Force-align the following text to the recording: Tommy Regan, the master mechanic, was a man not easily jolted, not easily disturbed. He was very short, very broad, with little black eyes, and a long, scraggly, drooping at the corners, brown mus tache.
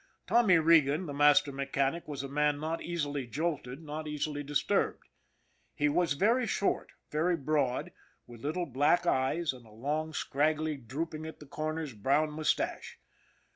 Tommy 0.25 0.57
Regan, 0.57 1.05
the 1.05 1.13
master 1.13 1.51
mechanic, 1.51 2.07
was 2.07 2.23
a 2.23 2.27
man 2.27 2.59
not 2.59 2.81
easily 2.81 3.27
jolted, 3.27 3.83
not 3.83 4.07
easily 4.07 4.41
disturbed. 4.41 5.03
He 5.75 5.89
was 5.89 6.13
very 6.13 6.47
short, 6.47 6.93
very 7.11 7.37
broad, 7.37 7.91
with 8.25 8.41
little 8.41 8.65
black 8.65 9.05
eyes, 9.05 9.53
and 9.53 9.63
a 9.63 9.69
long, 9.69 10.11
scraggly, 10.15 10.75
drooping 10.75 11.27
at 11.27 11.39
the 11.39 11.45
corners, 11.45 11.93
brown 11.93 12.31
mus 12.31 12.51
tache. 12.55 12.97